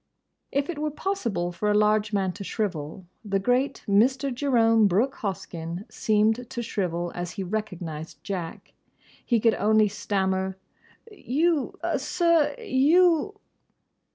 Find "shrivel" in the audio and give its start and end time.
2.43-3.05, 6.63-7.11